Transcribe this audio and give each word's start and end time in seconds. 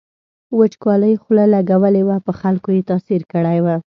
وچکالۍ 0.57 1.13
خوله 1.21 1.45
لګولې 1.53 2.01
وه 2.07 2.17
په 2.25 2.31
خلکو 2.39 2.69
یې 2.75 2.81
تاثیر 2.89 3.21
کړی 3.33 3.57
و. 3.61 3.67